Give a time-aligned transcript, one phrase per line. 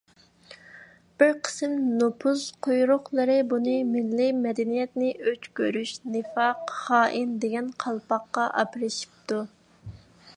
[1.23, 9.43] بىر قىسىم نوپۇز قۇيرۇقلىرى بۇنى مىللىي مەدەنىيەتنى ئۆچ كۆرۈش، نىفاق، خائىن دېگەن قالپاققا ئاپىرىشىپتۇ.